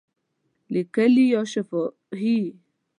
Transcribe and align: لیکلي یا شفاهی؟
لیکلي 0.73 1.25
یا 1.33 1.41
شفاهی؟ 1.53 2.37